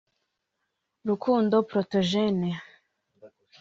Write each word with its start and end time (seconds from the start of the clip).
Rukundo 1.07 1.55
Protegene 1.71 2.49